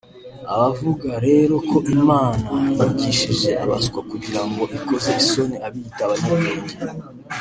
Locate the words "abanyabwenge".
6.07-6.75